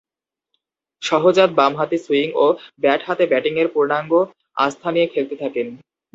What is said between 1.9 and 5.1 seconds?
swing ও bat হাতে ব্যাটিংয়ের পূর্ণাঙ্গ আস্থা নিয়ে